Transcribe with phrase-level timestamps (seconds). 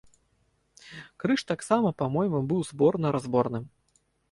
[1.23, 3.71] Крыж таксама, па-мойму, быў зборна-разборным.